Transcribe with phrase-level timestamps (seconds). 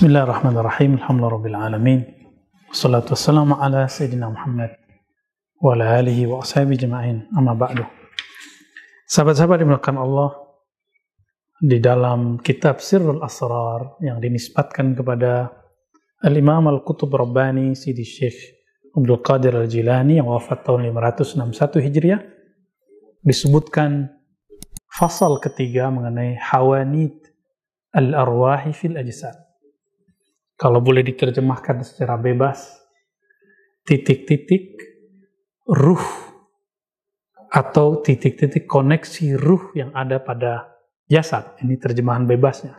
[0.00, 0.96] Bismillahirrahmanirrahim.
[0.96, 2.08] Alhamdulillahirrahmanirrahim.
[2.72, 4.72] Wassalatu wassalamu ala Sayyidina Muhammad
[5.60, 7.28] wa ala alihi wa ashabi jama'in.
[7.36, 7.84] Amma ba'du.
[9.04, 10.40] Sahabat-sahabat dimulakan Allah,
[11.60, 15.52] di dalam kitab Sirrul Asrar yang dinisbatkan kepada
[16.24, 18.56] Al-Imam Al-Qutub Rabbani Sidi Syekh
[18.96, 22.24] Abdul Qadir Al-Jilani yang wafat tahun 561 Hijriah,
[23.20, 24.08] disebutkan
[24.88, 27.20] fasal ketiga mengenai hawanit
[27.92, 29.49] al-arwahi fil ajsad
[30.60, 32.68] kalau boleh diterjemahkan secara bebas,
[33.88, 34.76] titik-titik
[35.64, 36.04] ruh
[37.48, 40.68] atau titik-titik koneksi ruh yang ada pada
[41.08, 41.56] jasad.
[41.64, 42.76] Ini terjemahan bebasnya.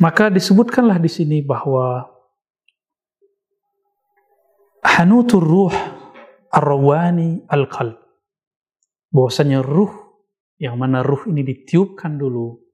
[0.00, 2.08] Maka disebutkanlah di sini bahwa
[4.80, 5.76] hanutur ruh
[6.48, 8.00] arwani al-qalb.
[9.12, 9.92] Bahwasanya ruh
[10.56, 12.67] yang mana ruh ini ditiupkan dulu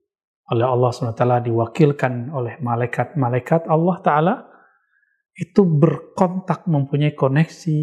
[0.45, 4.35] oleh Allah SWT diwakilkan oleh malaikat-malaikat Allah Ta'ala
[5.33, 7.79] itu berkontak mempunyai koneksi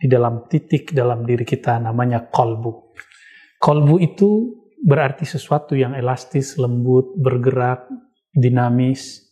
[0.00, 2.94] di dalam titik dalam diri kita namanya kolbu.
[3.60, 4.30] Kolbu itu
[4.80, 7.84] berarti sesuatu yang elastis, lembut, bergerak,
[8.32, 9.28] dinamis.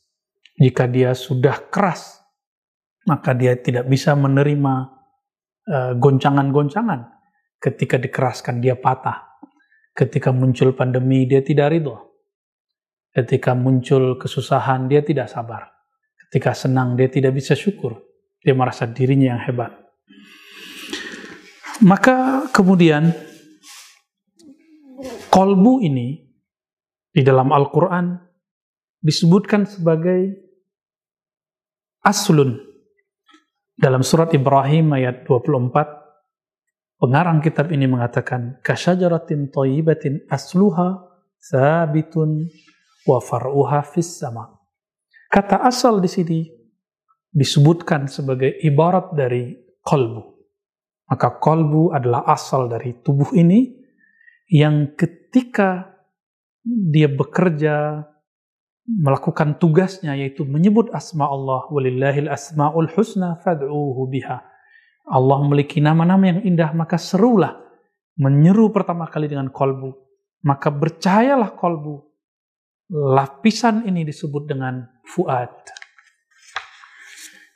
[0.59, 2.19] Jika dia sudah keras,
[3.07, 4.75] maka dia tidak bisa menerima
[5.71, 7.07] uh, goncangan-goncangan.
[7.63, 9.39] Ketika dikeraskan dia patah.
[9.95, 12.08] Ketika muncul pandemi dia tidak ridho
[13.19, 15.67] Ketika muncul kesusahan, dia tidak sabar.
[16.23, 17.99] Ketika senang, dia tidak bisa syukur.
[18.39, 19.75] Dia merasa dirinya yang hebat.
[21.83, 23.11] Maka kemudian,
[25.35, 26.31] kolbu ini
[27.11, 28.15] di dalam Al-Quran
[29.03, 30.39] disebutkan sebagai
[32.07, 32.55] aslun.
[33.75, 41.03] Dalam surat Ibrahim ayat 24, pengarang kitab ini mengatakan, Kasyajaratin toyibatin asluha
[41.43, 42.47] sabitun
[43.09, 44.53] wa far'uha fis sama.
[45.33, 46.41] Kata asal di sini
[47.33, 50.37] disebutkan sebagai ibarat dari kolbu.
[51.09, 53.73] Maka kolbu adalah asal dari tubuh ini
[54.53, 55.97] yang ketika
[56.65, 58.05] dia bekerja
[58.89, 64.45] melakukan tugasnya yaitu menyebut asma Allah walillahil asmaul husna fad'uhu biha.
[65.09, 67.57] Allah memiliki nama-nama yang indah maka serulah
[68.21, 69.97] menyeru pertama kali dengan kolbu.
[70.45, 72.08] Maka bercahayalah kolbu
[72.89, 75.53] lapisan ini disebut dengan fuad.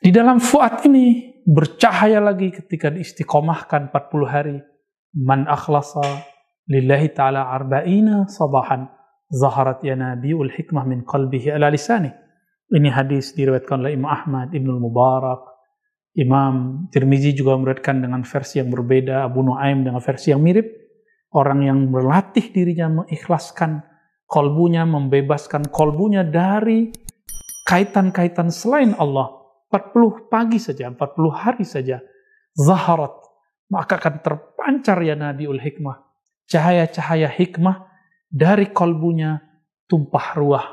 [0.02, 4.58] Di dalam fuad ini bercahaya lagi ketika diistiqomahkan 40 hari.
[5.12, 6.24] Man akhlasa
[6.68, 8.88] lillahi ta'ala arba'ina sabahan
[9.28, 12.08] zaharat ya nabiul hikmah min qalbihi ala lisani.
[12.72, 15.44] Ini hadis diriwayatkan oleh Imam Ahmad, Ibnu Mubarak,
[16.16, 20.68] Imam Tirmizi juga meriwayatkan dengan versi yang berbeda, Abu Nuaim dengan versi yang mirip.
[21.32, 23.91] Orang yang berlatih dirinya mengikhlaskan
[24.32, 26.88] kolbunya, membebaskan kolbunya dari
[27.68, 29.28] kaitan-kaitan selain Allah.
[29.68, 32.00] 40 pagi saja, 40 hari saja.
[32.56, 33.12] Zaharat.
[33.68, 36.00] Maka akan terpancar ya Nabiul Hikmah.
[36.48, 37.88] Cahaya-cahaya hikmah
[38.28, 39.40] dari kolbunya
[39.88, 40.66] tumpah ruah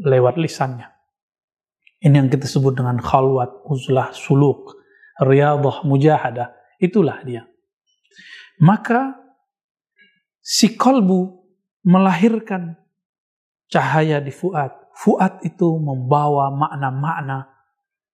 [0.00, 0.88] lewat lisannya.
[1.98, 4.78] Ini yang kita sebut dengan khalwat, uzlah, suluk,
[5.20, 6.54] riyadah, mujahadah.
[6.78, 7.44] Itulah dia.
[8.62, 9.18] Maka
[10.38, 11.42] si kolbu
[11.84, 12.78] melahirkan
[13.68, 14.72] cahaya di fuad.
[14.96, 17.46] Fuad itu membawa makna-makna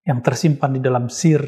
[0.05, 1.41] yang tersimpan di dalam sir.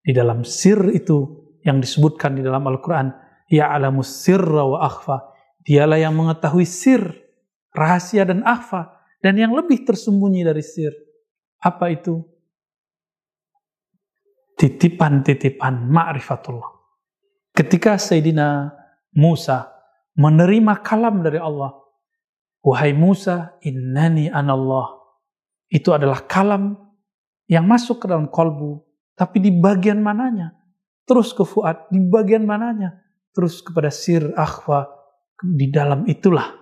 [0.00, 3.12] Di dalam sir itu yang disebutkan di dalam Al-Quran.
[3.50, 5.36] Ya'alamu sirra wa akhfa.
[5.60, 7.04] Dialah yang mengetahui sir,
[7.76, 8.96] rahasia dan akhfa.
[9.20, 10.96] Dan yang lebih tersembunyi dari sir.
[11.60, 12.24] Apa itu?
[14.56, 16.72] Titipan-titipan ma'rifatullah.
[17.52, 18.72] Ketika Sayyidina
[19.12, 19.68] Musa
[20.16, 21.79] menerima kalam dari Allah,
[22.60, 25.00] Wahai Musa, innani anallah.
[25.70, 26.76] Itu adalah kalam
[27.48, 28.84] yang masuk ke dalam kolbu.
[29.16, 30.52] Tapi di bagian mananya?
[31.08, 33.00] Terus ke fuad, di bagian mananya?
[33.32, 34.86] Terus kepada sir akhwa.
[35.40, 36.52] Di dalam itulah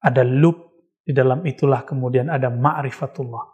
[0.00, 0.72] ada lub.
[1.02, 3.44] Di dalam itulah kemudian ada ma'rifatullah.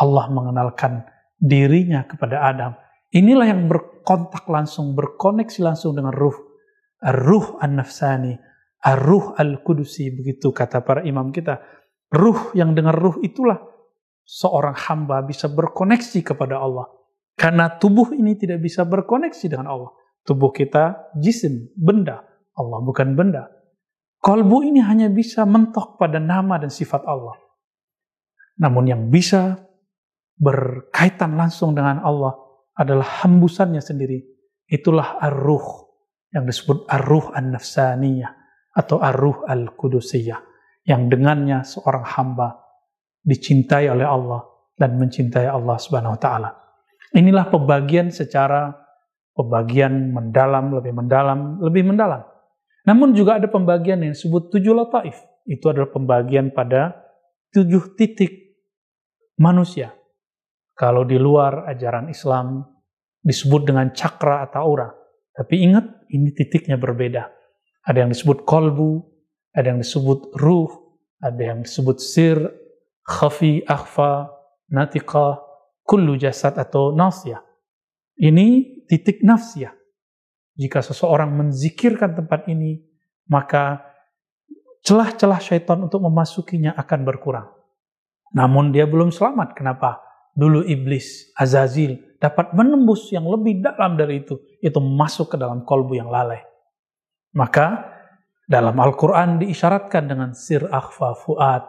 [0.00, 1.04] Allah mengenalkan
[1.36, 2.72] dirinya kepada Adam.
[3.12, 6.36] Inilah yang berkontak langsung, berkoneksi langsung dengan ruh.
[7.00, 8.34] Ruh an-nafsani,
[8.86, 11.58] Ar-ruh al-kudusi, begitu kata para imam kita.
[12.14, 13.58] Ruh yang dengan ruh itulah
[14.22, 16.86] seorang hamba bisa berkoneksi kepada Allah.
[17.34, 19.90] Karena tubuh ini tidak bisa berkoneksi dengan Allah.
[20.22, 22.22] Tubuh kita jisim, benda.
[22.54, 23.50] Allah bukan benda.
[24.22, 27.34] Kolbu ini hanya bisa mentok pada nama dan sifat Allah.
[28.62, 29.66] Namun yang bisa
[30.38, 32.38] berkaitan langsung dengan Allah
[32.78, 34.22] adalah hembusannya sendiri.
[34.70, 35.90] Itulah ar-ruh
[36.30, 38.45] yang disebut ar-ruh an-nafsaniyah
[38.76, 40.40] atau arruh al-kudusiyah
[40.84, 42.60] yang dengannya seorang hamba
[43.24, 44.44] dicintai oleh Allah
[44.76, 46.50] dan mencintai Allah Subhanahu wa taala.
[47.16, 48.76] Inilah pembagian secara
[49.32, 52.22] pembagian mendalam, lebih mendalam, lebih mendalam.
[52.86, 55.16] Namun juga ada pembagian yang disebut tujuh lataif.
[55.48, 56.94] Itu adalah pembagian pada
[57.50, 58.60] tujuh titik
[59.40, 59.90] manusia.
[60.76, 62.62] Kalau di luar ajaran Islam
[63.24, 64.88] disebut dengan cakra atau aura.
[65.34, 67.26] Tapi ingat, ini titiknya berbeda.
[67.86, 69.06] Ada yang disebut kolbu,
[69.54, 70.68] ada yang disebut ruh,
[71.22, 72.36] ada yang disebut sir,
[73.06, 74.28] khafi, akhfa,
[74.68, 75.38] natika,
[75.86, 77.40] kullu jasad atau nasya.
[78.18, 79.72] Ini titik nafsiyah.
[80.56, 82.80] Jika seseorang menzikirkan tempat ini,
[83.28, 83.84] maka
[84.82, 87.48] celah-celah syaitan untuk memasukinya akan berkurang.
[88.32, 89.52] Namun dia belum selamat.
[89.52, 90.00] Kenapa?
[90.36, 94.40] Dulu iblis, Azazil, dapat menembus yang lebih dalam dari itu.
[94.62, 96.45] Itu masuk ke dalam kolbu yang lalai.
[97.36, 97.92] Maka
[98.48, 101.62] dalam Al-Quran diisyaratkan dengan sir akhfa fuad.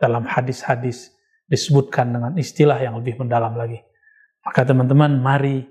[0.00, 1.12] Dalam hadis-hadis
[1.44, 3.76] disebutkan dengan istilah yang lebih mendalam lagi.
[4.40, 5.68] Maka teman-teman mari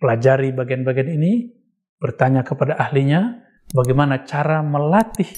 [0.00, 1.52] pelajari bagian-bagian ini,
[2.00, 3.44] bertanya kepada ahlinya
[3.76, 5.28] bagaimana cara melatih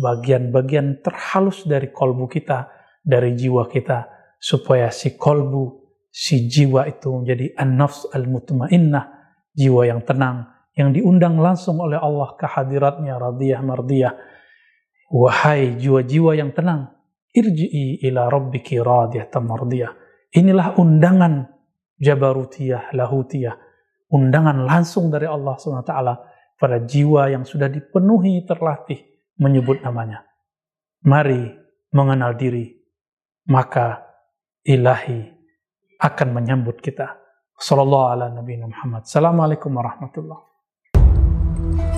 [0.00, 2.72] bagian-bagian terhalus dari kolbu kita,
[3.04, 4.08] dari jiwa kita,
[4.40, 9.04] supaya si kolbu, si jiwa itu menjadi an-nafs al-mutmainnah,
[9.52, 14.14] jiwa yang tenang, yang diundang langsung oleh Allah kehadiratnya radiyah mardiyah.
[15.08, 16.92] Wahai jiwa-jiwa yang tenang,
[17.32, 19.90] irji'i ila rabbiki radiyatan mardiyah.
[20.36, 21.48] Inilah undangan
[21.96, 23.56] jabarutiyah, lahutiyah.
[24.12, 25.94] Undangan langsung dari Allah SWT
[26.60, 29.00] pada jiwa yang sudah dipenuhi terlatih
[29.40, 30.28] menyebut namanya.
[31.08, 31.56] Mari
[31.90, 32.70] mengenal diri,
[33.48, 34.04] maka
[34.62, 35.24] ilahi
[35.98, 37.16] akan menyambut kita.
[37.56, 39.08] Sallallahu ala Nabi Muhammad.
[39.08, 40.55] Assalamualaikum warahmatullahi
[41.56, 41.95] Thank you.